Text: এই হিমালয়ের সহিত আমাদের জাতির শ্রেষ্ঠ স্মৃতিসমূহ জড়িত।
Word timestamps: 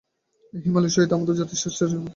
এই 0.53 0.59
হিমালয়ের 0.63 0.93
সহিত 0.95 1.11
আমাদের 1.13 1.35
জাতির 1.39 1.59
শ্রেষ্ঠ 1.61 1.77
স্মৃতিসমূহ 1.77 1.99
জড়িত। 1.99 2.09